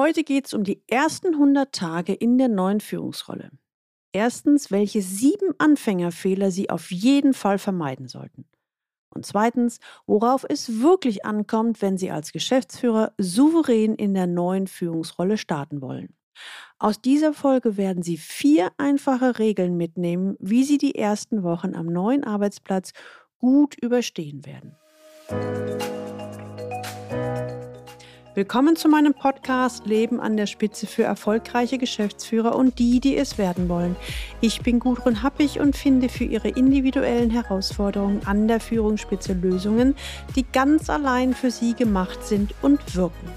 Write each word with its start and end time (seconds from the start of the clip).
Heute 0.00 0.22
geht 0.22 0.46
es 0.46 0.54
um 0.54 0.62
die 0.62 0.80
ersten 0.86 1.34
100 1.34 1.72
Tage 1.72 2.14
in 2.14 2.38
der 2.38 2.46
neuen 2.46 2.78
Führungsrolle. 2.78 3.50
Erstens, 4.12 4.70
welche 4.70 5.02
sieben 5.02 5.54
Anfängerfehler 5.58 6.52
Sie 6.52 6.70
auf 6.70 6.92
jeden 6.92 7.34
Fall 7.34 7.58
vermeiden 7.58 8.06
sollten. 8.06 8.44
Und 9.12 9.26
zweitens, 9.26 9.80
worauf 10.06 10.46
es 10.48 10.80
wirklich 10.80 11.24
ankommt, 11.24 11.82
wenn 11.82 11.98
Sie 11.98 12.12
als 12.12 12.30
Geschäftsführer 12.30 13.12
souverän 13.18 13.96
in 13.96 14.14
der 14.14 14.28
neuen 14.28 14.68
Führungsrolle 14.68 15.36
starten 15.36 15.82
wollen. 15.82 16.14
Aus 16.78 17.00
dieser 17.00 17.34
Folge 17.34 17.76
werden 17.76 18.04
Sie 18.04 18.18
vier 18.18 18.70
einfache 18.78 19.40
Regeln 19.40 19.76
mitnehmen, 19.76 20.36
wie 20.38 20.62
Sie 20.62 20.78
die 20.78 20.94
ersten 20.94 21.42
Wochen 21.42 21.74
am 21.74 21.86
neuen 21.86 22.22
Arbeitsplatz 22.22 22.92
gut 23.40 23.74
überstehen 23.74 24.46
werden. 24.46 24.76
Willkommen 28.38 28.76
zu 28.76 28.88
meinem 28.88 29.14
Podcast 29.14 29.84
Leben 29.86 30.20
an 30.20 30.36
der 30.36 30.46
Spitze 30.46 30.86
für 30.86 31.02
erfolgreiche 31.02 31.76
Geschäftsführer 31.76 32.54
und 32.54 32.78
die, 32.78 33.00
die 33.00 33.16
es 33.16 33.36
werden 33.36 33.68
wollen. 33.68 33.96
Ich 34.40 34.60
bin 34.60 34.78
Gudrun 34.78 35.24
Happig 35.24 35.58
und 35.58 35.76
finde 35.76 36.08
für 36.08 36.22
Ihre 36.22 36.46
individuellen 36.46 37.30
Herausforderungen 37.30 38.20
an 38.26 38.46
der 38.46 38.60
Führungsspitze 38.60 39.32
Lösungen, 39.32 39.96
die 40.36 40.44
ganz 40.52 40.88
allein 40.88 41.34
für 41.34 41.50
Sie 41.50 41.74
gemacht 41.74 42.24
sind 42.24 42.54
und 42.62 42.94
wirken. 42.94 43.28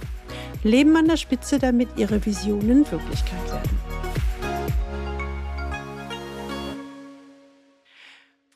Leben 0.61 0.95
an 0.95 1.07
der 1.07 1.17
Spitze, 1.17 1.57
damit 1.57 1.89
Ihre 1.97 2.23
Visionen 2.23 2.85
Wirklichkeit 2.91 3.51
werden. 3.51 3.90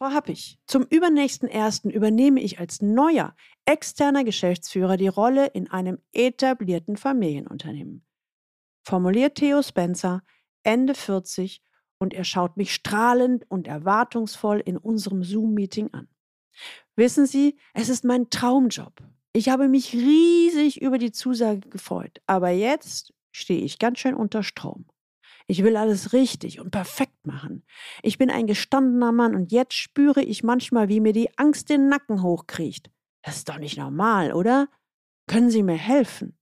Frau 0.06 0.14
Happig, 0.14 0.60
zum 0.68 0.84
übernächsten 0.84 1.50
ersten 1.50 1.90
übernehme 1.90 2.40
ich 2.40 2.60
als 2.60 2.80
neuer 2.80 3.36
externer 3.66 4.24
Geschäftsführer 4.24 4.98
die 4.98 5.08
Rolle 5.08 5.48
in 5.48 5.68
einem 5.72 5.98
etablierten 6.12 6.96
Familienunternehmen. 6.96 8.06
Formuliert 8.84 9.34
Theo 9.34 9.64
Spencer, 9.64 10.22
Ende 10.62 10.94
40, 10.94 11.64
und 11.98 12.14
er 12.14 12.24
schaut 12.24 12.56
mich 12.56 12.72
strahlend 12.72 13.50
und 13.50 13.66
erwartungsvoll 13.66 14.62
in 14.64 14.78
unserem 14.78 15.24
Zoom-Meeting 15.24 15.92
an. 15.92 16.08
Wissen 16.96 17.26
Sie, 17.26 17.58
es 17.74 17.90
ist 17.90 18.06
mein 18.06 18.30
Traumjob. 18.30 19.02
Ich 19.34 19.50
habe 19.50 19.68
mich 19.68 19.92
riesig 19.94 20.84
über 20.84 21.00
die 21.00 21.14
Zusage 21.14 21.68
gefreut, 21.68 22.22
aber 22.28 22.52
jetzt 22.52 23.12
stehe 23.32 23.62
ich 23.62 23.80
ganz 23.80 23.98
schön 23.98 24.14
unter 24.14 24.44
Strom. 24.44 24.86
Ich 25.48 25.64
will 25.64 25.78
alles 25.78 26.14
richtig 26.14 26.60
und 26.60 26.72
perfekt 26.72 27.28
machen. 27.28 27.64
Ich 28.02 28.18
bin 28.18 28.32
ein 28.32 28.48
gestandener 28.48 29.12
Mann 29.12 29.36
und 29.36 29.52
jetzt 29.52 29.74
spüre 29.74 30.24
ich 30.24 30.44
manchmal, 30.44 30.90
wie 30.90 31.00
mir 31.00 31.14
die 31.14 31.38
Angst 31.38 31.70
den 31.70 31.88
Nacken 31.88 32.24
hochkriecht. 32.24 32.90
Das 33.22 33.38
ist 33.38 33.50
doch 33.50 33.60
nicht 33.60 33.78
normal, 33.78 34.34
oder? 34.34 34.68
Können 35.28 35.50
Sie 35.50 35.64
mir 35.64 35.78
helfen? 35.78 36.38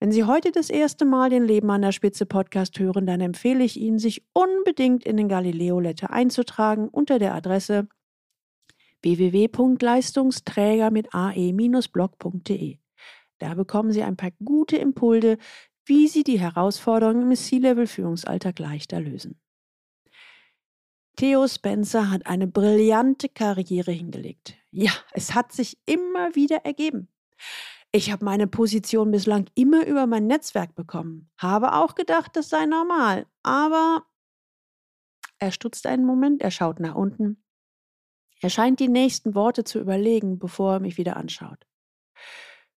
Wenn 0.00 0.10
Sie 0.10 0.24
heute 0.24 0.50
das 0.50 0.68
erste 0.68 1.04
Mal 1.04 1.30
den 1.30 1.44
Leben 1.44 1.70
an 1.70 1.82
der 1.82 1.92
Spitze 1.92 2.26
Podcast 2.26 2.78
hören, 2.78 3.06
dann 3.06 3.20
empfehle 3.20 3.62
ich 3.62 3.78
Ihnen, 3.78 3.98
sich 3.98 4.26
unbedingt 4.32 5.04
in 5.04 5.16
den 5.16 5.28
Galileo 5.28 5.78
Letter 5.78 6.10
einzutragen 6.10 6.88
unter 6.88 7.18
der 7.18 7.34
Adresse 7.34 7.86
www.leistungsträger 9.02 10.90
mit 10.90 11.14
ae-blog.de. 11.14 12.78
Da 13.38 13.54
bekommen 13.54 13.92
Sie 13.92 14.02
ein 14.02 14.16
paar 14.16 14.32
gute 14.44 14.76
Impulse, 14.76 15.38
wie 15.84 16.08
sie 16.08 16.22
die 16.22 16.40
Herausforderungen 16.40 17.30
im 17.30 17.36
C-Level-Führungsalltag 17.36 18.58
leichter 18.58 19.00
lösen. 19.00 19.40
Theo 21.16 21.46
Spencer 21.46 22.10
hat 22.10 22.26
eine 22.26 22.46
brillante 22.46 23.28
Karriere 23.28 23.92
hingelegt. 23.92 24.56
Ja, 24.70 24.92
es 25.12 25.34
hat 25.34 25.52
sich 25.52 25.78
immer 25.84 26.34
wieder 26.34 26.64
ergeben. 26.64 27.08
Ich 27.92 28.10
habe 28.10 28.24
meine 28.24 28.46
Position 28.46 29.10
bislang 29.10 29.50
immer 29.54 29.86
über 29.86 30.06
mein 30.06 30.26
Netzwerk 30.26 30.74
bekommen, 30.74 31.30
habe 31.36 31.74
auch 31.74 31.94
gedacht, 31.94 32.36
das 32.36 32.48
sei 32.48 32.64
normal, 32.64 33.26
aber 33.42 34.06
er 35.38 35.52
stutzt 35.52 35.86
einen 35.86 36.06
Moment, 36.06 36.40
er 36.40 36.50
schaut 36.50 36.80
nach 36.80 36.94
unten. 36.94 37.44
Er 38.40 38.48
scheint 38.48 38.80
die 38.80 38.88
nächsten 38.88 39.34
Worte 39.34 39.64
zu 39.64 39.78
überlegen, 39.78 40.38
bevor 40.38 40.74
er 40.74 40.80
mich 40.80 40.96
wieder 40.96 41.16
anschaut. 41.16 41.66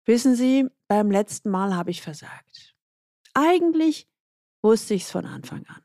Wissen 0.06 0.36
Sie, 0.36 0.68
beim 0.88 1.12
letzten 1.12 1.50
Mal 1.50 1.76
habe 1.76 1.92
ich 1.92 2.02
versagt. 2.02 2.73
Eigentlich 3.34 4.08
wusste 4.62 4.94
ich 4.94 5.04
es 5.04 5.12
von 5.12 5.26
Anfang 5.26 5.66
an. 5.68 5.82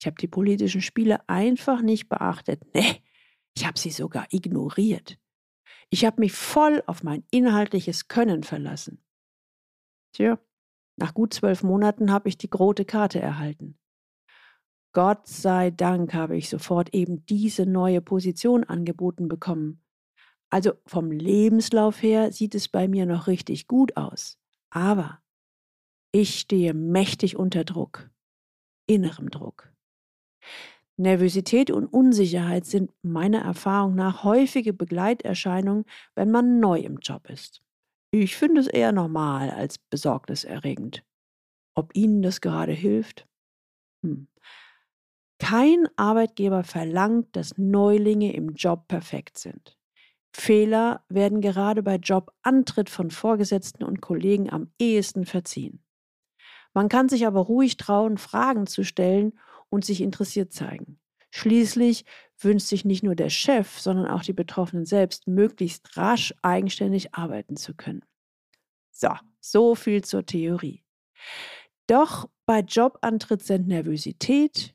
Ich 0.00 0.06
habe 0.06 0.16
die 0.20 0.28
politischen 0.28 0.80
Spiele 0.80 1.28
einfach 1.28 1.82
nicht 1.82 2.08
beachtet. 2.08 2.62
Nee, 2.74 3.02
ich 3.54 3.66
habe 3.66 3.78
sie 3.78 3.90
sogar 3.90 4.26
ignoriert. 4.30 5.18
Ich 5.90 6.04
habe 6.04 6.20
mich 6.20 6.32
voll 6.32 6.82
auf 6.86 7.02
mein 7.02 7.24
inhaltliches 7.30 8.08
Können 8.08 8.42
verlassen. 8.42 9.04
Tja, 10.12 10.38
nach 10.96 11.14
gut 11.14 11.34
zwölf 11.34 11.62
Monaten 11.62 12.12
habe 12.12 12.28
ich 12.28 12.38
die 12.38 12.50
rote 12.52 12.84
Karte 12.84 13.20
erhalten. 13.20 13.78
Gott 14.92 15.26
sei 15.26 15.70
Dank 15.70 16.14
habe 16.14 16.36
ich 16.36 16.48
sofort 16.48 16.94
eben 16.94 17.24
diese 17.26 17.64
neue 17.64 18.00
Position 18.00 18.64
angeboten 18.64 19.28
bekommen. 19.28 19.82
Also 20.50 20.72
vom 20.86 21.12
Lebenslauf 21.12 22.02
her 22.02 22.32
sieht 22.32 22.54
es 22.54 22.68
bei 22.68 22.88
mir 22.88 23.06
noch 23.06 23.28
richtig 23.28 23.68
gut 23.68 23.96
aus. 23.96 24.38
Aber 24.70 25.19
ich 26.12 26.38
stehe 26.40 26.74
mächtig 26.74 27.36
unter 27.36 27.64
Druck, 27.64 28.10
innerem 28.86 29.30
Druck. 29.30 29.72
Nervosität 30.96 31.70
und 31.70 31.86
Unsicherheit 31.86 32.66
sind 32.66 32.92
meiner 33.02 33.40
Erfahrung 33.40 33.94
nach 33.94 34.22
häufige 34.22 34.74
Begleiterscheinungen, 34.74 35.84
wenn 36.14 36.30
man 36.30 36.60
neu 36.60 36.80
im 36.80 36.98
Job 36.98 37.30
ist. 37.30 37.62
Ich 38.12 38.36
finde 38.36 38.60
es 38.60 38.66
eher 38.66 38.92
normal 38.92 39.50
als 39.50 39.78
besorgniserregend. 39.78 41.02
Ob 41.74 41.96
Ihnen 41.96 42.22
das 42.22 42.40
gerade 42.40 42.72
hilft? 42.72 43.26
Hm. 44.04 44.26
Kein 45.38 45.88
Arbeitgeber 45.96 46.64
verlangt, 46.64 47.34
dass 47.34 47.56
Neulinge 47.56 48.34
im 48.34 48.54
Job 48.54 48.88
perfekt 48.88 49.38
sind. 49.38 49.78
Fehler 50.36 51.04
werden 51.08 51.40
gerade 51.40 51.82
bei 51.82 51.96
Jobantritt 51.96 52.90
von 52.90 53.10
Vorgesetzten 53.10 53.84
und 53.84 54.02
Kollegen 54.02 54.50
am 54.50 54.70
ehesten 54.78 55.24
verziehen. 55.24 55.82
Man 56.74 56.88
kann 56.88 57.08
sich 57.08 57.26
aber 57.26 57.40
ruhig 57.40 57.76
trauen, 57.76 58.18
Fragen 58.18 58.66
zu 58.66 58.84
stellen 58.84 59.38
und 59.68 59.84
sich 59.84 60.00
interessiert 60.00 60.52
zeigen. 60.52 60.98
Schließlich 61.30 62.04
wünscht 62.38 62.66
sich 62.66 62.84
nicht 62.84 63.02
nur 63.02 63.14
der 63.14 63.30
Chef, 63.30 63.78
sondern 63.78 64.06
auch 64.08 64.22
die 64.22 64.32
Betroffenen 64.32 64.84
selbst, 64.84 65.26
möglichst 65.26 65.96
rasch 65.96 66.34
eigenständig 66.42 67.14
arbeiten 67.14 67.56
zu 67.56 67.74
können. 67.74 68.04
So, 68.90 69.10
so 69.40 69.74
viel 69.74 70.02
zur 70.02 70.26
Theorie. 70.26 70.82
Doch 71.86 72.28
bei 72.46 72.60
Jobantritt 72.60 73.42
sind 73.42 73.68
Nervosität, 73.68 74.74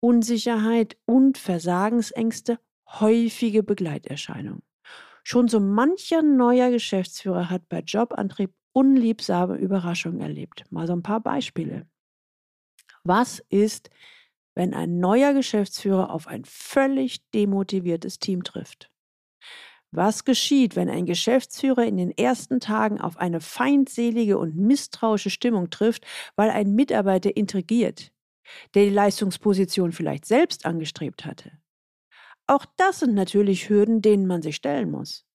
Unsicherheit 0.00 0.96
und 1.04 1.38
Versagensängste 1.38 2.58
häufige 2.88 3.62
Begleiterscheinungen. 3.62 4.62
Schon 5.22 5.48
so 5.48 5.60
mancher 5.60 6.22
neuer 6.22 6.70
Geschäftsführer 6.70 7.50
hat 7.50 7.68
bei 7.68 7.80
Jobantrieb 7.80 8.52
unliebsame 8.72 9.56
Überraschungen 9.56 10.20
erlebt. 10.20 10.64
Mal 10.70 10.86
so 10.86 10.92
ein 10.92 11.02
paar 11.02 11.20
Beispiele. 11.20 11.86
Was 13.04 13.40
ist, 13.48 13.90
wenn 14.54 14.74
ein 14.74 15.00
neuer 15.00 15.32
Geschäftsführer 15.32 16.10
auf 16.10 16.26
ein 16.26 16.44
völlig 16.44 17.28
demotiviertes 17.30 18.18
Team 18.18 18.44
trifft? 18.44 18.90
Was 19.92 20.24
geschieht, 20.24 20.76
wenn 20.76 20.88
ein 20.88 21.04
Geschäftsführer 21.04 21.84
in 21.84 21.96
den 21.96 22.10
ersten 22.16 22.60
Tagen 22.60 23.00
auf 23.00 23.16
eine 23.16 23.40
feindselige 23.40 24.38
und 24.38 24.56
misstrauische 24.56 25.30
Stimmung 25.30 25.70
trifft, 25.70 26.06
weil 26.36 26.50
ein 26.50 26.74
Mitarbeiter 26.74 27.36
intrigiert, 27.36 28.12
der 28.74 28.84
die 28.84 28.90
Leistungsposition 28.90 29.92
vielleicht 29.92 30.26
selbst 30.26 30.64
angestrebt 30.64 31.24
hatte? 31.24 31.58
Auch 32.46 32.66
das 32.76 33.00
sind 33.00 33.14
natürlich 33.14 33.68
Hürden, 33.68 34.02
denen 34.02 34.26
man 34.26 34.42
sich 34.42 34.56
stellen 34.56 34.90
muss. 34.90 35.26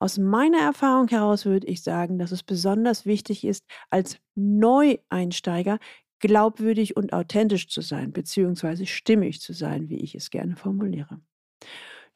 Aus 0.00 0.16
meiner 0.16 0.58
Erfahrung 0.58 1.08
heraus 1.08 1.44
würde 1.44 1.66
ich 1.66 1.82
sagen, 1.82 2.18
dass 2.18 2.30
es 2.30 2.42
besonders 2.42 3.04
wichtig 3.04 3.44
ist, 3.44 3.64
als 3.90 4.18
Neueinsteiger 4.36 5.78
glaubwürdig 6.20 6.96
und 6.96 7.12
authentisch 7.12 7.68
zu 7.68 7.80
sein, 7.80 8.12
beziehungsweise 8.12 8.86
stimmig 8.86 9.40
zu 9.40 9.52
sein, 9.52 9.88
wie 9.88 9.98
ich 9.98 10.14
es 10.14 10.30
gerne 10.30 10.56
formuliere. 10.56 11.20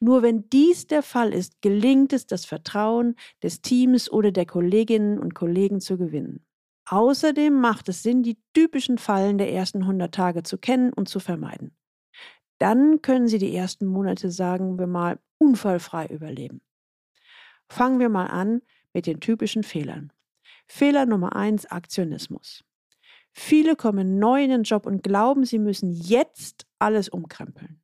Nur 0.00 0.22
wenn 0.22 0.48
dies 0.50 0.88
der 0.88 1.02
Fall 1.02 1.32
ist, 1.32 1.62
gelingt 1.62 2.12
es, 2.12 2.26
das 2.26 2.44
Vertrauen 2.44 3.14
des 3.42 3.62
Teams 3.62 4.10
oder 4.10 4.32
der 4.32 4.46
Kolleginnen 4.46 5.18
und 5.18 5.34
Kollegen 5.34 5.80
zu 5.80 5.96
gewinnen. 5.96 6.44
Außerdem 6.86 7.54
macht 7.54 7.88
es 7.88 8.02
Sinn, 8.02 8.24
die 8.24 8.38
typischen 8.52 8.98
Fallen 8.98 9.38
der 9.38 9.52
ersten 9.52 9.82
100 9.82 10.12
Tage 10.12 10.42
zu 10.42 10.58
kennen 10.58 10.92
und 10.92 11.08
zu 11.08 11.20
vermeiden. 11.20 11.76
Dann 12.58 13.00
können 13.02 13.28
Sie 13.28 13.38
die 13.38 13.54
ersten 13.54 13.86
Monate, 13.86 14.30
sagen 14.30 14.78
wir 14.78 14.88
mal, 14.88 15.20
unfallfrei 15.38 16.06
überleben. 16.06 16.60
Fangen 17.72 18.00
wir 18.00 18.10
mal 18.10 18.26
an 18.26 18.60
mit 18.92 19.06
den 19.06 19.18
typischen 19.20 19.62
Fehlern. 19.62 20.12
Fehler 20.66 21.06
Nummer 21.06 21.34
eins: 21.34 21.64
Aktionismus. 21.64 22.66
Viele 23.32 23.76
kommen 23.76 24.18
neu 24.18 24.44
in 24.44 24.50
den 24.50 24.64
Job 24.64 24.84
und 24.84 25.02
glauben, 25.02 25.46
sie 25.46 25.58
müssen 25.58 25.90
jetzt 25.90 26.66
alles 26.78 27.08
umkrempeln. 27.08 27.80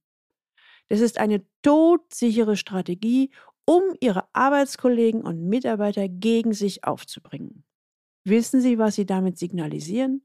Das 0.90 1.00
ist 1.00 1.18
eine 1.18 1.42
todsichere 1.62 2.58
Strategie, 2.58 3.30
um 3.64 3.82
ihre 4.00 4.28
Arbeitskollegen 4.34 5.22
und 5.22 5.48
Mitarbeiter 5.48 6.06
gegen 6.06 6.52
sich 6.52 6.84
aufzubringen. 6.84 7.64
Wissen 8.24 8.60
Sie, 8.60 8.78
was 8.78 8.96
Sie 8.96 9.06
damit 9.06 9.38
signalisieren? 9.38 10.20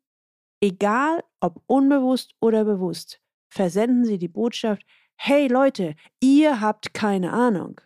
Egal 0.59 1.24
ob 1.39 1.63
unbewusst 1.68 2.36
oder 2.42 2.66
bewusst, 2.66 3.21
versenden 3.48 4.04
Sie 4.04 4.18
die 4.18 4.27
Botschaft, 4.27 4.86
hey 5.16 5.48
Leute, 5.48 5.95
ihr 6.19 6.59
habt 6.59 6.94
keine 6.94 7.31
Ahnung. 7.31 7.80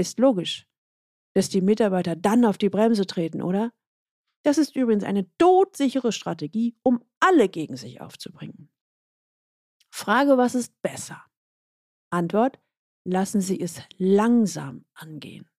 Ist 0.00 0.18
logisch, 0.18 0.66
dass 1.34 1.50
die 1.50 1.60
Mitarbeiter 1.60 2.16
dann 2.16 2.46
auf 2.46 2.56
die 2.56 2.70
Bremse 2.70 3.06
treten, 3.06 3.42
oder? 3.42 3.70
Das 4.44 4.56
ist 4.56 4.74
übrigens 4.74 5.04
eine 5.04 5.28
todsichere 5.36 6.10
Strategie, 6.10 6.74
um 6.82 7.04
alle 7.18 7.50
gegen 7.50 7.76
sich 7.76 8.00
aufzubringen. 8.00 8.70
Frage, 9.90 10.38
was 10.38 10.54
ist 10.54 10.72
besser? 10.80 11.22
Antwort, 12.08 12.58
lassen 13.04 13.42
Sie 13.42 13.60
es 13.60 13.82
langsam 13.98 14.86
angehen. 14.94 15.50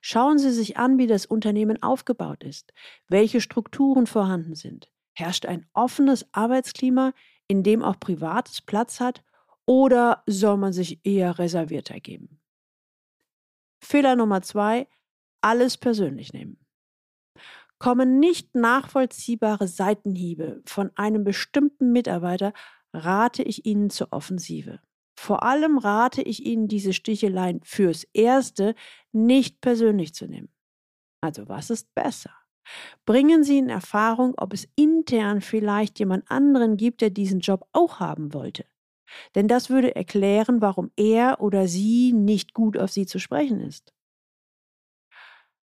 Schauen 0.00 0.40
Sie 0.40 0.50
sich 0.50 0.76
an, 0.76 0.98
wie 0.98 1.06
das 1.06 1.24
Unternehmen 1.24 1.80
aufgebaut 1.80 2.42
ist, 2.42 2.72
welche 3.06 3.40
Strukturen 3.40 4.08
vorhanden 4.08 4.56
sind. 4.56 4.90
Herrscht 5.14 5.46
ein 5.46 5.64
offenes 5.74 6.26
Arbeitsklima, 6.34 7.12
in 7.46 7.62
dem 7.62 7.84
auch 7.84 8.00
Privates 8.00 8.62
Platz 8.62 8.98
hat, 8.98 9.22
oder 9.64 10.24
soll 10.26 10.56
man 10.56 10.72
sich 10.72 11.06
eher 11.06 11.38
reservierter 11.38 12.00
geben? 12.00 12.40
Fehler 13.86 14.16
Nummer 14.16 14.42
zwei, 14.42 14.88
alles 15.40 15.76
persönlich 15.76 16.32
nehmen. 16.32 16.58
Kommen 17.78 18.18
nicht 18.18 18.56
nachvollziehbare 18.56 19.68
Seitenhiebe 19.68 20.60
von 20.66 20.90
einem 20.96 21.22
bestimmten 21.22 21.92
Mitarbeiter, 21.92 22.52
rate 22.92 23.44
ich 23.44 23.64
Ihnen 23.64 23.88
zur 23.90 24.08
Offensive. 24.10 24.80
Vor 25.16 25.44
allem 25.44 25.78
rate 25.78 26.20
ich 26.20 26.44
Ihnen, 26.44 26.66
diese 26.66 26.92
Sticheleien 26.92 27.60
fürs 27.62 28.02
Erste 28.12 28.74
nicht 29.12 29.60
persönlich 29.60 30.14
zu 30.14 30.26
nehmen. 30.26 30.52
Also 31.20 31.48
was 31.48 31.70
ist 31.70 31.94
besser? 31.94 32.34
Bringen 33.04 33.44
Sie 33.44 33.58
in 33.58 33.68
Erfahrung, 33.68 34.34
ob 34.36 34.52
es 34.52 34.66
intern 34.74 35.42
vielleicht 35.42 36.00
jemand 36.00 36.28
anderen 36.28 36.76
gibt, 36.76 37.02
der 37.02 37.10
diesen 37.10 37.38
Job 37.38 37.68
auch 37.72 38.00
haben 38.00 38.34
wollte. 38.34 38.64
Denn 39.34 39.48
das 39.48 39.70
würde 39.70 39.94
erklären, 39.94 40.60
warum 40.60 40.90
er 40.96 41.40
oder 41.40 41.68
sie 41.68 42.12
nicht 42.12 42.54
gut 42.54 42.76
auf 42.76 42.90
Sie 42.90 43.06
zu 43.06 43.18
sprechen 43.18 43.60
ist. 43.60 43.92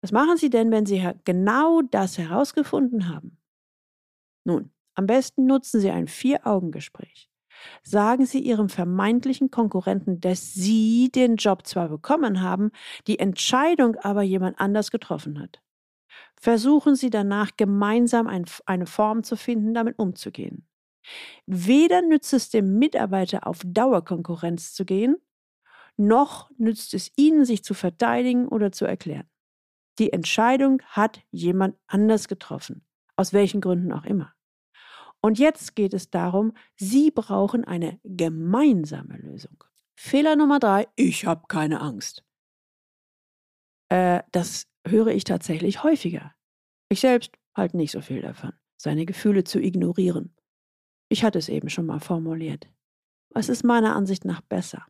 Was 0.01 0.11
machen 0.11 0.37
Sie 0.37 0.49
denn, 0.49 0.71
wenn 0.71 0.85
Sie 0.85 1.05
genau 1.25 1.81
das 1.81 2.17
herausgefunden 2.17 3.09
haben? 3.09 3.37
Nun, 4.45 4.71
am 4.95 5.05
besten 5.05 5.45
nutzen 5.45 5.81
Sie 5.81 5.89
ein 5.89 6.07
Vier-Augen-Gespräch. 6.07 7.29
Sagen 7.83 8.25
Sie 8.25 8.39
Ihrem 8.39 8.69
vermeintlichen 8.69 9.51
Konkurrenten, 9.51 10.19
dass 10.19 10.53
Sie 10.53 11.09
den 11.13 11.35
Job 11.37 11.65
zwar 11.65 11.89
bekommen 11.89 12.41
haben, 12.41 12.71
die 13.07 13.19
Entscheidung 13.19 13.95
aber 13.97 14.21
jemand 14.21 14.59
anders 14.59 14.91
getroffen 14.91 15.39
hat. 15.39 15.61
Versuchen 16.39 16.95
Sie 16.95 17.09
danach 17.09 17.51
gemeinsam 17.57 18.27
ein, 18.27 18.45
eine 18.65 18.85
Form 18.85 19.23
zu 19.23 19.35
finden, 19.35 19.73
damit 19.73 19.97
umzugehen. 19.97 20.67
Weder 21.45 22.01
nützt 22.01 22.33
es 22.33 22.49
dem 22.49 22.77
Mitarbeiter 22.77 23.47
auf 23.47 23.61
Dauerkonkurrenz 23.65 24.73
zu 24.73 24.85
gehen, 24.85 25.17
noch 25.97 26.49
nützt 26.57 26.93
es 26.93 27.11
Ihnen, 27.15 27.45
sich 27.45 27.63
zu 27.63 27.73
verteidigen 27.73 28.47
oder 28.47 28.71
zu 28.71 28.85
erklären. 28.85 29.27
Die 29.99 30.13
Entscheidung 30.13 30.81
hat 30.83 31.21
jemand 31.31 31.75
anders 31.87 32.27
getroffen, 32.27 32.85
aus 33.15 33.33
welchen 33.33 33.61
Gründen 33.61 33.91
auch 33.91 34.05
immer. 34.05 34.33
Und 35.21 35.39
jetzt 35.39 35.75
geht 35.75 35.93
es 35.93 36.11
darum, 36.11 36.53
Sie 36.75 37.09
brauchen 37.09 37.65
eine 37.65 37.99
gemeinsame 38.03 39.17
Lösung. 39.17 39.63
Fehler 39.95 40.35
Nummer 40.35 40.59
drei, 40.59 40.87
ich 40.95 41.25
habe 41.25 41.45
keine 41.47 41.81
Angst. 41.81 42.23
Äh, 43.89 44.21
das 44.31 44.67
höre 44.85 45.07
ich 45.07 45.23
tatsächlich 45.23 45.83
häufiger. 45.83 46.35
Ich 46.89 46.99
selbst 46.99 47.31
halte 47.55 47.77
nicht 47.77 47.91
so 47.91 48.01
viel 48.01 48.21
davon, 48.21 48.53
seine 48.77 49.05
Gefühle 49.05 49.43
zu 49.43 49.59
ignorieren. 49.59 50.36
Ich 51.09 51.23
hatte 51.23 51.39
es 51.39 51.49
eben 51.49 51.69
schon 51.69 51.85
mal 51.85 51.99
formuliert. 51.99 52.67
Was 53.29 53.49
ist 53.49 53.63
meiner 53.63 53.95
Ansicht 53.95 54.25
nach 54.25 54.41
besser? 54.41 54.85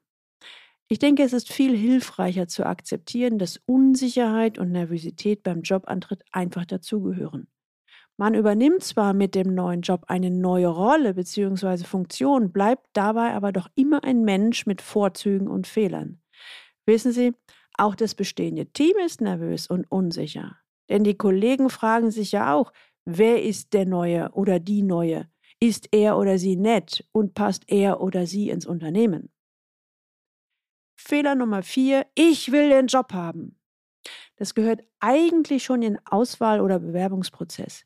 Ich 0.90 1.00
denke, 1.00 1.24
es 1.24 1.34
ist 1.34 1.52
viel 1.52 1.76
hilfreicher 1.76 2.48
zu 2.48 2.66
akzeptieren, 2.66 3.40
dass 3.40 3.60
Unsicherheit 3.66 4.58
und 4.58 4.72
Nervosität 4.72 5.44
beim 5.44 5.62
Jobantritt 5.62 6.24
einfach 6.32 6.66
dazugehören. 6.66 7.48
Man 8.16 8.34
übernimmt 8.34 8.84
zwar 8.84 9.14
mit 9.14 9.36
dem 9.36 9.54
neuen 9.54 9.82
Job 9.82 10.06
eine 10.08 10.32
neue 10.32 10.70
Rolle 10.70 11.14
bzw. 11.14 11.84
Funktion, 11.84 12.52
bleibt 12.52 12.88
dabei 12.94 13.34
aber 13.34 13.52
doch 13.52 13.68
immer 13.76 14.04
ein 14.04 14.24
Mensch 14.24 14.66
mit 14.66 14.82
Vorzügen 14.82 15.48
und 15.48 15.68
Fehlern. 15.68 16.20
Wissen 16.88 17.12
Sie, 17.12 17.34
auch 17.78 17.94
das 17.94 18.16
bestehende 18.16 18.66
Team 18.66 18.96
ist 19.06 19.22
nervös 19.22 19.68
und 19.68 19.86
unsicher. 19.92 20.58
Denn 20.90 21.04
die 21.04 21.16
Kollegen 21.16 21.70
fragen 21.70 22.10
sich 22.10 22.32
ja 22.32 22.56
auch, 22.56 22.74
wer 23.06 23.44
ist 23.44 23.74
der 23.74 23.86
Neue 23.86 24.32
oder 24.32 24.60
die 24.60 24.82
Neue? 24.82 25.30
Ist 25.60 25.90
er 25.92 26.18
oder 26.18 26.38
sie 26.38 26.56
nett 26.56 27.04
und 27.12 27.34
passt 27.34 27.64
er 27.68 28.00
oder 28.02 28.28
sie 28.28 28.50
ins 28.50 28.66
Unternehmen? 28.66 29.32
Fehler 31.00 31.36
Nummer 31.36 31.64
vier, 31.64 32.06
ich 32.16 32.52
will 32.52 32.70
den 32.70 32.88
Job 32.88 33.14
haben. 33.14 33.60
Das 34.36 34.54
gehört 34.54 34.82
eigentlich 35.00 35.64
schon 35.64 35.82
in 35.82 36.00
Auswahl- 36.06 36.62
oder 36.62 36.80
Bewerbungsprozess. 36.80 37.86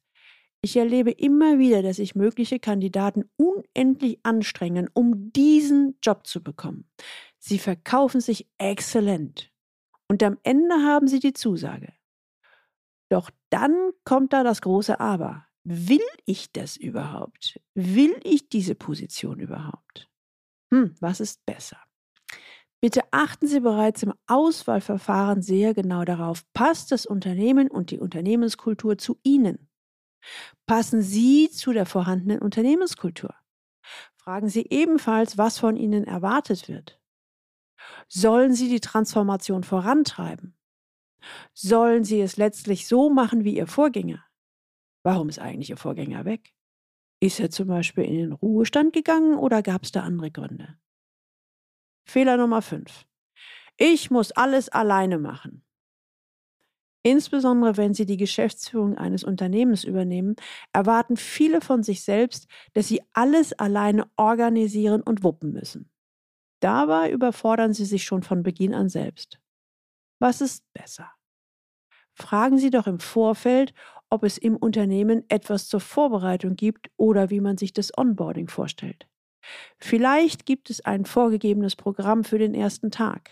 Ich 0.62 0.78
erlebe 0.78 1.12
immer 1.12 1.58
wieder, 1.58 1.82
dass 1.82 1.96
sich 1.96 2.14
mögliche 2.14 2.60
Kandidaten 2.60 3.30
unendlich 3.36 4.20
anstrengen, 4.24 4.90
um 4.94 5.32
diesen 5.32 5.98
Job 6.04 6.28
zu 6.28 6.44
bekommen. 6.44 6.90
Sie 7.40 7.58
verkaufen 7.58 8.22
sich 8.22 8.48
exzellent. 8.58 9.52
Und 10.08 10.22
am 10.24 10.38
Ende 10.44 10.76
haben 10.76 11.08
sie 11.08 11.20
die 11.20 11.34
Zusage. 11.34 11.94
Doch 13.10 13.32
dann 13.50 13.92
kommt 14.04 14.34
da 14.34 14.44
das 14.44 14.62
große 14.62 15.00
Aber. 15.00 15.48
Will 15.64 16.02
ich 16.26 16.52
das 16.52 16.76
überhaupt? 16.76 17.60
Will 17.76 18.20
ich 18.24 18.50
diese 18.50 18.76
Position 18.76 19.40
überhaupt? 19.40 20.10
Hm, 20.74 20.96
was 21.00 21.20
ist 21.20 21.46
besser? 21.46 21.78
Bitte 22.82 23.02
achten 23.12 23.46
Sie 23.46 23.60
bereits 23.60 24.02
im 24.02 24.14
Auswahlverfahren 24.26 25.44
sehr 25.44 25.76
genau 25.76 26.04
darauf, 26.04 26.44
passt 26.54 26.92
das 26.92 27.06
Unternehmen 27.06 27.70
und 27.70 27.92
die 27.92 28.00
Unternehmenskultur 28.00 28.98
zu 28.98 29.20
Ihnen? 29.22 29.70
Passen 30.66 31.04
Sie 31.04 31.50
zu 31.52 31.74
der 31.74 31.86
vorhandenen 31.86 32.40
Unternehmenskultur? 32.40 33.36
Fragen 34.16 34.50
Sie 34.50 34.66
ebenfalls, 34.70 35.38
was 35.38 35.60
von 35.60 35.76
Ihnen 35.76 36.06
erwartet 36.06 36.70
wird. 36.70 37.00
Sollen 38.08 38.54
Sie 38.54 38.70
die 38.70 38.80
Transformation 38.80 39.64
vorantreiben? 39.64 40.56
Sollen 41.54 42.04
Sie 42.04 42.22
es 42.22 42.38
letztlich 42.38 42.88
so 42.88 43.12
machen 43.12 43.44
wie 43.44 43.58
Ihr 43.58 43.68
Vorgänger? 43.68 44.24
Warum 45.04 45.30
ist 45.30 45.40
eigentlich 45.40 45.70
Ihr 45.70 45.78
Vorgänger 45.78 46.26
weg? 46.26 46.54
Ist 47.20 47.40
er 47.40 47.50
zum 47.50 47.68
Beispiel 47.68 48.04
in 48.04 48.16
den 48.16 48.32
Ruhestand 48.34 48.94
gegangen 48.94 49.36
oder 49.38 49.62
gab 49.62 49.84
es 49.84 49.92
da 49.92 50.02
andere 50.02 50.32
Gründe? 50.32 50.78
Fehler 52.06 52.38
Nummer 52.38 52.62
5. 52.62 53.06
Ich 53.78 54.12
muss 54.12 54.32
alles 54.32 54.70
alleine 54.70 55.18
machen. 55.18 55.64
Insbesondere 57.04 57.78
wenn 57.78 57.94
Sie 57.94 58.06
die 58.06 58.18
Geschäftsführung 58.18 58.96
eines 58.96 59.24
Unternehmens 59.24 59.84
übernehmen, 59.84 60.36
erwarten 60.72 61.18
viele 61.18 61.62
von 61.62 61.82
sich 61.82 62.04
selbst, 62.04 62.48
dass 62.74 62.88
sie 62.88 63.02
alles 63.14 63.54
alleine 63.54 64.10
organisieren 64.18 65.02
und 65.02 65.24
wuppen 65.24 65.52
müssen. 65.52 65.90
Dabei 66.60 67.12
überfordern 67.12 67.74
Sie 67.74 67.86
sich 67.86 68.04
schon 68.04 68.22
von 68.22 68.44
Beginn 68.44 68.76
an 68.76 68.88
selbst. 68.88 69.40
Was 70.20 70.42
ist 70.42 70.64
besser? 70.74 71.12
Fragen 72.14 72.60
Sie 72.60 72.70
doch 72.70 72.86
im 72.86 73.00
Vorfeld, 73.00 73.74
ob 74.12 74.24
es 74.24 74.38
im 74.38 74.56
Unternehmen 74.56 75.24
etwas 75.30 75.68
zur 75.68 75.80
Vorbereitung 75.80 76.56
gibt 76.56 76.92
oder 76.98 77.32
wie 77.32 77.42
man 77.42 77.58
sich 77.58 77.74
das 77.74 77.98
Onboarding 77.98 78.48
vorstellt. 78.48 79.08
Vielleicht 79.80 80.46
gibt 80.46 80.70
es 80.70 80.82
ein 80.86 81.06
vorgegebenes 81.06 81.76
Programm 81.76 82.24
für 82.24 82.38
den 82.38 82.54
ersten 82.54 82.92
Tag. 82.92 83.32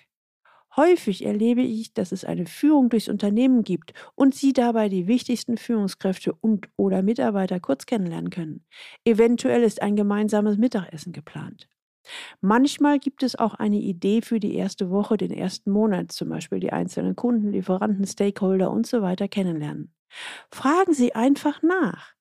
Häufig 0.75 1.25
erlebe 1.25 1.61
ich, 1.61 1.93
dass 1.93 2.11
es 2.11 2.23
eine 2.23 2.45
Führung 2.45 2.89
durchs 2.89 3.09
Unternehmen 3.09 3.63
gibt 3.63 3.93
und 4.15 4.35
Sie 4.35 4.53
dabei 4.53 4.87
die 4.87 5.07
wichtigsten 5.07 5.57
Führungskräfte 5.57 6.33
und 6.33 6.69
oder 6.77 7.01
Mitarbeiter 7.01 7.59
kurz 7.59 7.85
kennenlernen 7.85 8.29
können. 8.29 8.65
Eventuell 9.03 9.63
ist 9.63 9.81
ein 9.81 9.95
gemeinsames 9.95 10.57
Mittagessen 10.57 11.11
geplant. 11.11 11.67
Manchmal 12.41 12.99
gibt 12.99 13.23
es 13.23 13.35
auch 13.35 13.55
eine 13.55 13.79
Idee 13.79 14.21
für 14.21 14.39
die 14.39 14.55
erste 14.55 14.89
Woche, 14.89 15.17
den 15.17 15.31
ersten 15.31 15.71
Monat, 15.71 16.11
zum 16.11 16.29
Beispiel 16.29 16.59
die 16.59 16.71
einzelnen 16.71 17.15
Kunden, 17.15 17.51
Lieferanten, 17.51 18.05
Stakeholder 18.05 18.71
und 18.71 18.87
so 18.87 19.01
kennenlernen. 19.29 19.93
Fragen 20.51 20.93
Sie 20.93 21.15
einfach 21.15 21.61
nach, 21.61 22.13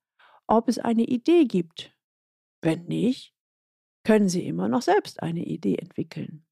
ob 0.47 0.69
es 0.69 0.79
eine 0.79 1.05
Idee 1.05 1.45
gibt. 1.45 1.95
Wenn 2.63 2.87
nicht, 2.87 3.35
können 4.05 4.29
Sie 4.29 4.47
immer 4.47 4.69
noch 4.69 4.83
selbst 4.83 5.23
eine 5.23 5.45
Idee 5.45 5.77
entwickeln. 5.77 6.47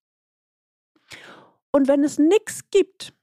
Und 1.73 1.89
wenn 1.89 2.05
es 2.05 2.19
nichts 2.19 2.71
gibt, 2.71 3.15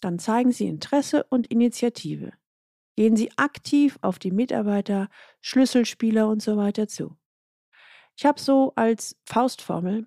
dann 0.00 0.18
zeigen 0.18 0.52
Sie 0.52 0.66
Interesse 0.66 1.24
und 1.24 1.46
Initiative. 1.48 2.32
Gehen 2.96 3.16
Sie 3.16 3.30
aktiv 3.36 3.98
auf 4.02 4.18
die 4.18 4.30
Mitarbeiter, 4.30 5.08
Schlüsselspieler 5.40 6.28
und 6.28 6.42
so 6.42 6.56
weiter 6.56 6.88
zu. 6.88 7.16
Ich 8.16 8.24
habe 8.24 8.40
so 8.40 8.72
als 8.76 9.16
Faustformel, 9.26 10.06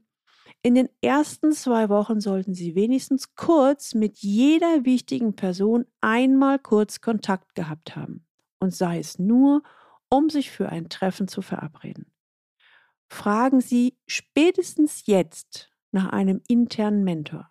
In 0.62 0.76
den 0.76 0.90
ersten 1.02 1.54
zwei 1.54 1.88
Wochen 1.88 2.20
sollten 2.20 2.54
Sie 2.54 2.76
wenigstens 2.76 3.34
kurz 3.36 3.94
mit 3.94 4.18
jeder 4.18 4.84
wichtigen 4.84 5.34
Person 5.36 5.86
einmal 6.02 6.60
kurz 6.60 7.00
Kontakt 7.00 7.56
gehabt 7.56 7.96
haben. 7.96 8.26
Und 8.60 8.76
sei 8.76 9.00
es 9.00 9.20
nur, 9.20 9.64
um 10.10 10.30
sich 10.30 10.52
für 10.52 10.68
ein 10.68 10.90
Treffen 10.90 11.30
zu 11.30 11.42
verabreden. 11.42 12.12
Fragen 13.08 13.62
Sie 13.62 13.98
spätestens 14.06 15.06
jetzt 15.06 15.72
nach 15.92 16.10
einem 16.10 16.42
internen 16.48 17.06
Mentor. 17.06 17.50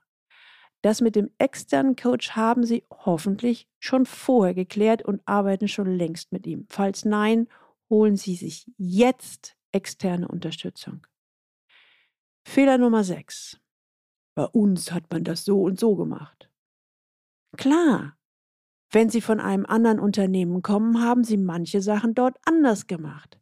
Das 0.83 1.01
mit 1.01 1.17
dem 1.17 1.31
externen 1.39 1.97
Coach 1.97 2.33
haben 2.37 2.65
Sie 2.65 2.85
hoffentlich 2.91 3.69
schon 3.81 4.05
vorher 4.05 4.55
geklärt 4.55 5.03
und 5.03 5.23
arbeiten 5.25 5.67
schon 5.67 5.97
längst 5.97 6.31
mit 6.31 6.47
ihm. 6.47 6.67
Falls 6.69 7.07
nein, 7.07 7.49
holen 7.89 8.17
Sie 8.17 8.37
sich 8.37 8.71
jetzt 8.77 9.57
externe 9.73 10.29
Unterstützung. 10.29 11.07
Fehler 12.51 12.79
Nummer 12.79 13.05
6. 13.05 13.61
Bei 14.35 14.45
uns 14.47 14.91
hat 14.91 15.05
man 15.11 15.23
das 15.23 15.45
so 15.45 15.61
und 15.61 15.79
so 15.79 15.97
gemacht. 15.97 16.51
Klar, 17.59 18.17
wenn 18.91 19.11
Sie 19.11 19.21
von 19.21 19.39
einem 19.39 19.67
anderen 19.67 20.01
Unternehmen 20.01 20.63
kommen, 20.63 21.03
haben 21.03 21.25
Sie 21.25 21.37
manche 21.37 21.83
Sachen 21.83 22.15
dort 22.15 22.39
anders 22.47 22.87
gemacht. 22.87 23.39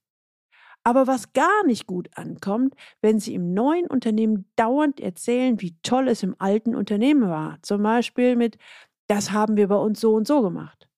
Aber 0.82 1.06
was 1.06 1.32
gar 1.32 1.64
nicht 1.66 1.86
gut 1.86 2.08
ankommt, 2.16 2.74
wenn 3.00 3.20
Sie 3.20 3.34
im 3.34 3.54
neuen 3.54 3.86
Unternehmen 3.86 4.50
dauernd 4.56 4.98
erzählen, 4.98 5.60
wie 5.60 5.76
toll 5.82 6.08
es 6.08 6.24
im 6.24 6.34
alten 6.40 6.74
Unternehmen 6.74 7.28
war. 7.30 7.58
Zum 7.62 7.84
Beispiel 7.84 8.34
mit, 8.34 8.58
das 9.06 9.30
haben 9.30 9.56
wir 9.56 9.68
bei 9.68 9.76
uns 9.76 10.00
so 10.00 10.14
und 10.14 10.26
so 10.26 10.42
gemacht. 10.42 10.88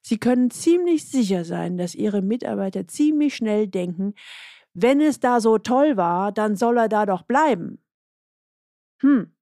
Sie 0.00 0.16
können 0.16 0.50
ziemlich 0.50 1.10
sicher 1.10 1.44
sein, 1.44 1.76
dass 1.76 1.94
Ihre 1.94 2.22
Mitarbeiter 2.22 2.88
ziemlich 2.88 3.34
schnell 3.36 3.68
denken, 3.68 4.14
wenn 4.74 5.00
es 5.00 5.20
da 5.20 5.40
so 5.40 5.58
toll 5.58 5.96
war, 5.96 6.32
dann 6.32 6.56
soll 6.56 6.78
er 6.78 6.88
da 6.88 7.06
doch 7.06 7.22
bleiben. 7.22 7.82
Hm, 9.00 9.34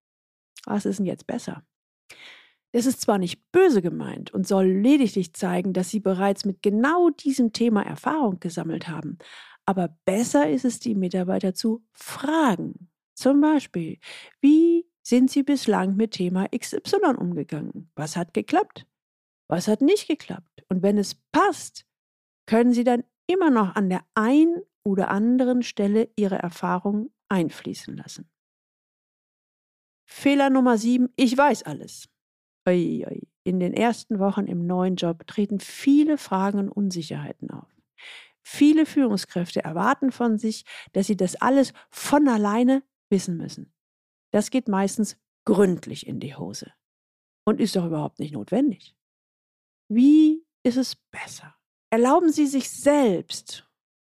was 0.65 0.87
ist 0.87 0.99
denn 0.99 1.07
jetzt 1.07 1.27
besser? 1.27 1.65
Es 2.75 2.87
ist 2.87 3.03
zwar 3.03 3.19
nicht 3.19 3.53
böse 3.53 3.83
gemeint 3.83 4.33
und 4.33 4.47
soll 4.47 4.67
lediglich 4.67 5.35
zeigen, 5.35 5.75
dass 5.75 5.91
Sie 5.91 6.01
bereits 6.01 6.47
mit 6.47 6.63
genau 6.63 7.11
diesem 7.11 7.53
Thema 7.53 7.83
Erfahrung 7.83 8.41
gesammelt 8.41 8.89
haben, 8.89 9.19
aber 9.67 9.97
besser 10.05 10.49
ist 10.49 10.65
es, 10.65 10.81
die 10.81 10.95
Mitarbeiter 10.95 11.55
zu 11.55 11.85
fragen. 11.93 12.91
Zum 13.15 13.41
Beispiel, 13.41 13.99
wie 14.41 14.87
sind 15.03 15.31
Sie 15.31 15.43
bislang 15.43 15.97
mit 15.97 16.13
Thema 16.13 16.49
XY 16.49 17.17
umgegangen? 17.19 17.91
Was 17.95 18.17
hat 18.17 18.33
geklappt? 18.35 18.87
Was 19.49 19.69
hat 19.69 19.83
nicht 19.83 20.09
geklappt? 20.09 20.65
Und 20.69 20.83
wenn 20.83 20.97
es 20.97 21.15
passt, 21.31 21.85
können 22.47 22.73
Sie 22.73 22.85
dann 22.85 23.05
immer 23.27 23.51
noch 23.51 23.75
an 23.75 23.91
der 23.91 24.05
einen 24.15 24.63
oder 24.85 25.11
anderen 25.11 25.63
Stelle 25.63 26.11
ihre 26.17 26.37
Erfahrungen 26.37 27.13
einfließen 27.29 27.97
lassen. 27.97 28.31
Fehler 30.05 30.51
Nummer 30.51 30.77
7, 30.77 31.09
ich 31.17 31.37
weiß 31.37 31.63
alles. 31.63 32.09
Ui, 32.69 33.07
ui. 33.07 33.29
In 33.45 33.59
den 33.59 33.75
ersten 33.75 34.19
Wochen 34.19 34.47
im 34.47 34.67
neuen 34.67 34.97
Job 34.97 35.27
treten 35.27 35.59
viele 35.59 36.17
Fragen 36.17 36.59
und 36.59 36.69
Unsicherheiten 36.69 37.51
auf. 37.51 37.69
Viele 38.45 38.87
Führungskräfte 38.87 39.65
erwarten 39.65 40.13
von 40.13 40.39
sich, 40.39 40.65
dass 40.93 41.07
sie 41.07 41.17
das 41.17 41.37
alles 41.37 41.73
von 41.91 42.29
alleine 42.29 42.83
wissen 43.11 43.37
müssen. 43.37 43.73
Das 44.33 44.51
geht 44.51 44.69
meistens 44.69 45.17
gründlich 45.45 46.07
in 46.07 46.21
die 46.21 46.37
Hose 46.37 46.73
und 47.45 47.61
ist 47.61 47.77
doch 47.77 47.87
überhaupt 47.87 48.19
nicht 48.19 48.33
notwendig. 48.33 48.97
Wie 49.89 50.45
ist 50.63 50.77
es 50.77 50.97
besser? 51.11 51.55
Erlauben 51.91 52.33
Sie 52.33 52.47
sich 52.47 52.71
selbst 52.71 53.69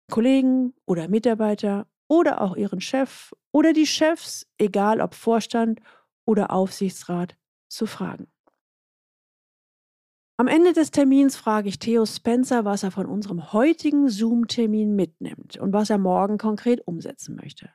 Kollegen 0.09 0.73
oder 0.85 1.07
Mitarbeiter 1.07 1.87
oder 2.07 2.41
auch 2.41 2.55
ihren 2.55 2.81
Chef 2.81 3.33
oder 3.51 3.73
die 3.73 3.87
Chefs, 3.87 4.47
egal 4.57 5.01
ob 5.01 5.13
Vorstand 5.13 5.81
oder 6.25 6.51
Aufsichtsrat, 6.51 7.35
zu 7.69 7.85
fragen. 7.85 8.27
Am 10.39 10.47
Ende 10.47 10.71
des 10.73 10.91
Termins 10.91 11.35
frage 11.35 11.67
ich 11.67 11.79
Theo 11.79 12.05
Spencer, 12.05 12.63
was 12.63 12.83
er 12.83 12.91
von 12.91 13.07
unserem 13.07 13.51
heutigen 13.53 14.07
Zoom-Termin 14.07 14.95
mitnimmt 14.95 15.57
und 15.57 15.73
was 15.73 15.89
er 15.89 15.97
morgen 15.97 16.37
konkret 16.37 16.85
umsetzen 16.85 17.35
möchte. 17.35 17.71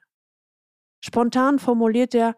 Spontan 1.05 1.59
formuliert 1.59 2.15
er, 2.15 2.37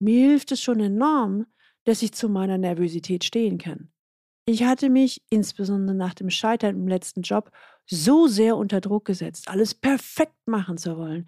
mir 0.00 0.28
hilft 0.28 0.50
es 0.50 0.60
schon 0.60 0.80
enorm, 0.80 1.46
dass 1.84 2.02
ich 2.02 2.12
zu 2.12 2.28
meiner 2.28 2.58
Nervosität 2.58 3.22
stehen 3.22 3.58
kann. 3.58 3.92
Ich 4.46 4.64
hatte 4.64 4.90
mich, 4.90 5.22
insbesondere 5.30 5.96
nach 5.96 6.14
dem 6.14 6.30
Scheitern 6.30 6.74
im 6.76 6.88
letzten 6.88 7.22
Job, 7.22 7.50
so 7.86 8.26
sehr 8.26 8.56
unter 8.56 8.80
Druck 8.80 9.04
gesetzt, 9.04 9.48
alles 9.48 9.74
perfekt 9.74 10.46
machen 10.46 10.78
zu 10.78 10.96
wollen, 10.96 11.26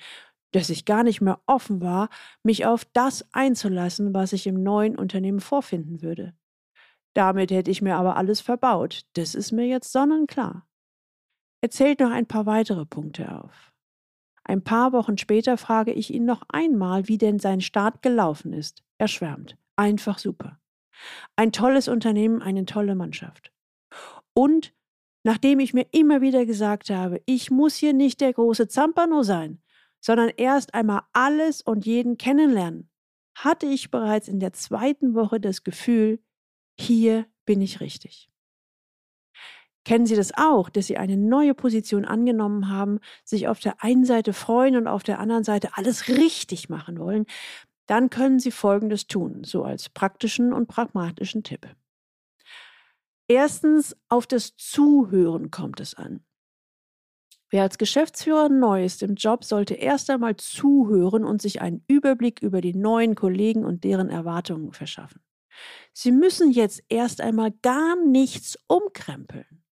dass 0.52 0.70
ich 0.70 0.84
gar 0.84 1.02
nicht 1.02 1.20
mehr 1.20 1.40
offen 1.46 1.80
war, 1.80 2.08
mich 2.42 2.66
auf 2.66 2.84
das 2.86 3.26
einzulassen, 3.32 4.14
was 4.14 4.32
ich 4.32 4.46
im 4.46 4.62
neuen 4.62 4.96
Unternehmen 4.96 5.40
vorfinden 5.40 6.02
würde. 6.02 6.34
Damit 7.14 7.50
hätte 7.50 7.70
ich 7.70 7.82
mir 7.82 7.96
aber 7.96 8.16
alles 8.16 8.40
verbaut. 8.40 9.02
Das 9.14 9.34
ist 9.34 9.52
mir 9.52 9.66
jetzt 9.66 9.90
sonnenklar. 9.92 10.66
Er 11.62 11.70
zählt 11.70 12.00
noch 12.00 12.10
ein 12.10 12.26
paar 12.26 12.46
weitere 12.46 12.84
Punkte 12.84 13.42
auf. 13.42 13.72
Ein 14.44 14.62
paar 14.62 14.92
Wochen 14.92 15.18
später 15.18 15.56
frage 15.56 15.92
ich 15.92 16.12
ihn 16.12 16.24
noch 16.24 16.42
einmal, 16.48 17.08
wie 17.08 17.18
denn 17.18 17.38
sein 17.38 17.60
Start 17.60 18.02
gelaufen 18.02 18.52
ist. 18.52 18.84
Er 18.98 19.08
schwärmt. 19.08 19.56
Einfach 19.76 20.18
super. 20.18 20.60
Ein 21.36 21.52
tolles 21.52 21.88
Unternehmen, 21.88 22.42
eine 22.42 22.64
tolle 22.64 22.94
Mannschaft. 22.94 23.52
Und 24.34 24.74
nachdem 25.26 25.58
ich 25.58 25.74
mir 25.74 25.86
immer 25.90 26.20
wieder 26.20 26.46
gesagt 26.46 26.88
habe, 26.88 27.20
ich 27.26 27.50
muss 27.50 27.74
hier 27.74 27.92
nicht 27.92 28.20
der 28.20 28.32
große 28.32 28.68
Zampano 28.68 29.24
sein, 29.24 29.60
sondern 30.00 30.30
erst 30.36 30.72
einmal 30.72 31.02
alles 31.12 31.62
und 31.62 31.84
jeden 31.84 32.16
kennenlernen, 32.16 32.88
hatte 33.34 33.66
ich 33.66 33.90
bereits 33.90 34.28
in 34.28 34.38
der 34.38 34.52
zweiten 34.52 35.16
Woche 35.16 35.40
das 35.40 35.64
Gefühl, 35.64 36.20
hier 36.78 37.26
bin 37.44 37.60
ich 37.60 37.80
richtig. 37.80 38.30
Kennen 39.84 40.06
Sie 40.06 40.14
das 40.14 40.32
auch, 40.36 40.68
dass 40.68 40.86
Sie 40.86 40.96
eine 40.96 41.16
neue 41.16 41.54
Position 41.54 42.04
angenommen 42.04 42.68
haben, 42.68 43.00
sich 43.24 43.48
auf 43.48 43.58
der 43.58 43.82
einen 43.82 44.04
Seite 44.04 44.32
freuen 44.32 44.76
und 44.76 44.86
auf 44.86 45.02
der 45.02 45.18
anderen 45.18 45.42
Seite 45.42 45.70
alles 45.74 46.06
richtig 46.06 46.68
machen 46.68 47.00
wollen? 47.00 47.26
dann 47.86 48.10
können 48.10 48.38
Sie 48.40 48.50
Folgendes 48.50 49.06
tun, 49.06 49.44
so 49.44 49.64
als 49.64 49.88
praktischen 49.88 50.52
und 50.52 50.66
pragmatischen 50.66 51.44
Tipp. 51.44 51.68
Erstens, 53.28 53.96
auf 54.08 54.26
das 54.26 54.56
Zuhören 54.56 55.50
kommt 55.50 55.80
es 55.80 55.94
an. 55.94 56.24
Wer 57.50 57.62
als 57.62 57.78
Geschäftsführer 57.78 58.48
neu 58.48 58.84
ist 58.84 59.02
im 59.02 59.14
Job, 59.14 59.44
sollte 59.44 59.74
erst 59.74 60.10
einmal 60.10 60.36
zuhören 60.36 61.24
und 61.24 61.40
sich 61.40 61.60
einen 61.60 61.84
Überblick 61.86 62.42
über 62.42 62.60
die 62.60 62.74
neuen 62.74 63.14
Kollegen 63.14 63.64
und 63.64 63.84
deren 63.84 64.10
Erwartungen 64.10 64.72
verschaffen. 64.72 65.22
Sie 65.92 66.12
müssen 66.12 66.50
jetzt 66.50 66.82
erst 66.88 67.20
einmal 67.20 67.52
gar 67.62 67.96
nichts 68.04 68.58
umkrempeln. 68.66 69.64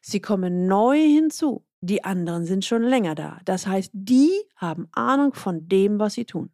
Sie 0.00 0.20
kommen 0.20 0.66
neu 0.66 0.98
hinzu. 0.98 1.66
Die 1.80 2.04
anderen 2.04 2.46
sind 2.46 2.64
schon 2.64 2.82
länger 2.82 3.14
da. 3.14 3.40
Das 3.44 3.66
heißt, 3.66 3.90
die 3.92 4.30
haben 4.56 4.88
Ahnung 4.92 5.34
von 5.34 5.68
dem, 5.68 5.98
was 5.98 6.14
sie 6.14 6.24
tun. 6.24 6.50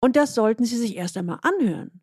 Und 0.00 0.16
das 0.16 0.34
sollten 0.34 0.64
Sie 0.64 0.76
sich 0.76 0.96
erst 0.96 1.16
einmal 1.16 1.38
anhören. 1.42 2.02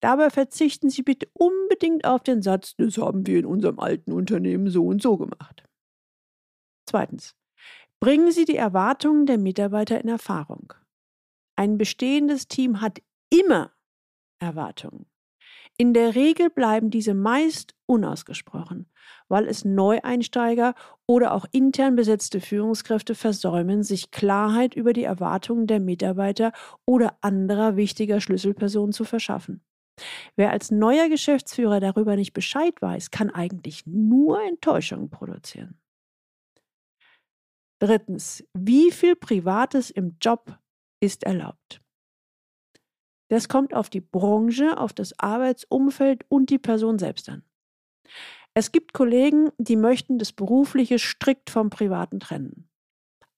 Dabei 0.00 0.30
verzichten 0.30 0.88
Sie 0.88 1.02
bitte 1.02 1.28
unbedingt 1.34 2.04
auf 2.04 2.22
den 2.22 2.42
Satz, 2.42 2.74
das 2.76 2.96
haben 2.98 3.26
wir 3.26 3.38
in 3.38 3.46
unserem 3.46 3.78
alten 3.78 4.12
Unternehmen 4.12 4.68
so 4.68 4.86
und 4.86 5.02
so 5.02 5.16
gemacht. 5.16 5.64
Zweitens. 6.86 7.34
Bringen 8.00 8.32
Sie 8.32 8.46
die 8.46 8.56
Erwartungen 8.56 9.26
der 9.26 9.36
Mitarbeiter 9.36 10.00
in 10.00 10.08
Erfahrung. 10.08 10.72
Ein 11.54 11.76
bestehendes 11.76 12.48
Team 12.48 12.80
hat 12.80 13.02
immer 13.28 13.72
Erwartungen. 14.38 15.04
In 15.76 15.94
der 15.94 16.14
Regel 16.14 16.50
bleiben 16.50 16.90
diese 16.90 17.14
meist 17.14 17.74
unausgesprochen, 17.86 18.90
weil 19.28 19.46
es 19.46 19.64
Neueinsteiger 19.64 20.74
oder 21.06 21.32
auch 21.34 21.46
intern 21.52 21.96
besetzte 21.96 22.40
Führungskräfte 22.40 23.14
versäumen, 23.14 23.82
sich 23.82 24.10
Klarheit 24.10 24.74
über 24.74 24.92
die 24.92 25.04
Erwartungen 25.04 25.66
der 25.66 25.80
Mitarbeiter 25.80 26.52
oder 26.86 27.18
anderer 27.20 27.76
wichtiger 27.76 28.20
Schlüsselpersonen 28.20 28.92
zu 28.92 29.04
verschaffen. 29.04 29.62
Wer 30.36 30.50
als 30.50 30.70
neuer 30.70 31.08
Geschäftsführer 31.08 31.80
darüber 31.80 32.16
nicht 32.16 32.32
Bescheid 32.32 32.74
weiß, 32.80 33.10
kann 33.10 33.30
eigentlich 33.30 33.86
nur 33.86 34.42
Enttäuschungen 34.42 35.10
produzieren. 35.10 35.80
Drittens, 37.80 38.44
wie 38.54 38.90
viel 38.90 39.16
Privates 39.16 39.90
im 39.90 40.16
Job 40.20 40.58
ist 41.00 41.24
erlaubt? 41.24 41.80
Das 43.28 43.48
kommt 43.48 43.74
auf 43.74 43.90
die 43.90 44.00
Branche, 44.00 44.76
auf 44.76 44.92
das 44.92 45.18
Arbeitsumfeld 45.18 46.24
und 46.28 46.50
die 46.50 46.58
Person 46.58 46.98
selbst 46.98 47.28
an. 47.28 47.44
Es 48.54 48.72
gibt 48.72 48.92
Kollegen, 48.92 49.50
die 49.58 49.76
möchten 49.76 50.18
das 50.18 50.32
Berufliche 50.32 50.98
strikt 50.98 51.50
vom 51.50 51.70
Privaten 51.70 52.20
trennen. 52.20 52.69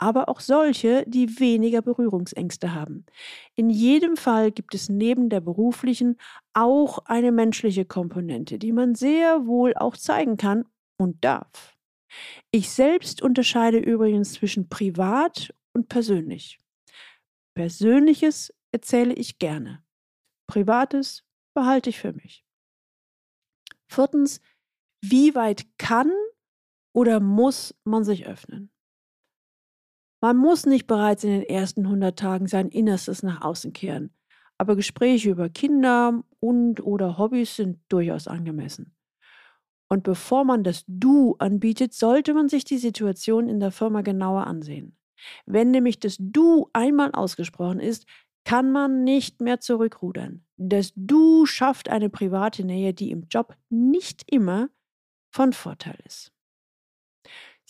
Aber 0.02 0.28
auch 0.28 0.40
solche, 0.40 1.04
die 1.06 1.38
weniger 1.38 1.80
Berührungsängste 1.80 2.74
haben. 2.74 3.06
In 3.54 3.70
jedem 3.70 4.16
Fall 4.16 4.50
gibt 4.50 4.74
es 4.74 4.88
neben 4.88 5.28
der 5.28 5.40
beruflichen 5.40 6.16
auch 6.54 6.98
eine 7.04 7.30
menschliche 7.30 7.84
Komponente, 7.84 8.58
die 8.58 8.72
man 8.72 8.96
sehr 8.96 9.46
wohl 9.46 9.74
auch 9.76 9.96
zeigen 9.96 10.36
kann 10.36 10.64
und 10.98 11.22
darf. 11.22 11.76
Ich 12.50 12.70
selbst 12.70 13.22
unterscheide 13.22 13.78
übrigens 13.78 14.32
zwischen 14.32 14.68
privat 14.68 15.54
und 15.72 15.88
persönlich. 15.88 16.58
Persönliches 17.54 18.52
erzähle 18.72 19.14
ich 19.14 19.38
gerne. 19.38 19.84
Privates 20.48 21.22
behalte 21.54 21.90
ich 21.90 22.00
für 22.00 22.12
mich. 22.12 22.44
Viertens, 23.86 24.40
wie 25.00 25.36
weit 25.36 25.64
kann 25.78 26.10
oder 26.92 27.20
muss 27.20 27.72
man 27.84 28.02
sich 28.02 28.26
öffnen? 28.26 28.71
Man 30.22 30.36
muss 30.36 30.66
nicht 30.66 30.86
bereits 30.86 31.24
in 31.24 31.30
den 31.30 31.42
ersten 31.42 31.84
100 31.84 32.16
Tagen 32.16 32.46
sein 32.46 32.68
Innerstes 32.68 33.24
nach 33.24 33.42
außen 33.42 33.72
kehren, 33.72 34.14
aber 34.56 34.76
Gespräche 34.76 35.30
über 35.30 35.48
Kinder 35.48 36.22
und 36.38 36.80
oder 36.80 37.18
Hobbys 37.18 37.56
sind 37.56 37.80
durchaus 37.88 38.28
angemessen. 38.28 38.94
Und 39.88 40.04
bevor 40.04 40.44
man 40.44 40.62
das 40.62 40.84
Du 40.86 41.34
anbietet, 41.40 41.92
sollte 41.92 42.34
man 42.34 42.48
sich 42.48 42.64
die 42.64 42.78
Situation 42.78 43.48
in 43.48 43.58
der 43.58 43.72
Firma 43.72 44.02
genauer 44.02 44.46
ansehen. 44.46 44.96
Wenn 45.44 45.72
nämlich 45.72 45.98
das 45.98 46.16
Du 46.20 46.70
einmal 46.72 47.10
ausgesprochen 47.10 47.80
ist, 47.80 48.06
kann 48.44 48.70
man 48.70 49.02
nicht 49.02 49.40
mehr 49.40 49.58
zurückrudern. 49.58 50.44
Das 50.56 50.92
Du 50.94 51.46
schafft 51.46 51.88
eine 51.88 52.10
private 52.10 52.64
Nähe, 52.64 52.94
die 52.94 53.10
im 53.10 53.26
Job 53.28 53.56
nicht 53.70 54.22
immer 54.32 54.70
von 55.32 55.52
Vorteil 55.52 55.98
ist. 56.06 56.31